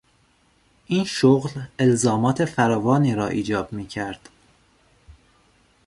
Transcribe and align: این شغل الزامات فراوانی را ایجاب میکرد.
این 0.85 1.03
شغل 1.05 1.61
الزامات 1.79 2.45
فراوانی 2.45 3.15
را 3.15 3.27
ایجاب 3.27 3.73
میکرد. 3.73 4.29